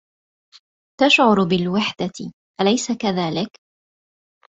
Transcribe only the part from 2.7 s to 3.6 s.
كذلك؟